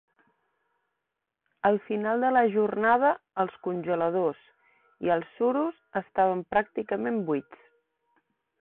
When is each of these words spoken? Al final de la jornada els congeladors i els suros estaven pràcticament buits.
Al 1.69 1.77
final 1.89 2.23
de 2.25 2.31
la 2.37 2.43
jornada 2.55 3.13
els 3.45 3.61
congeladors 3.69 4.41
i 5.07 5.15
els 5.19 5.31
suros 5.37 5.81
estaven 6.05 6.45
pràcticament 6.57 7.27
buits. 7.31 7.67